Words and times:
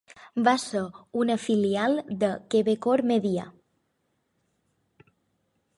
Va 0.45 0.53
ser 0.61 0.79
una 1.23 1.35
filial 1.43 1.99
de 2.23 2.31
Quebecor 2.55 3.05
Media. 3.13 3.45